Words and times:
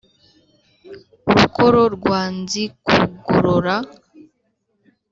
rukoro 1.35 1.81
rwa 1.95 2.21
nzikugorora. 2.37 3.75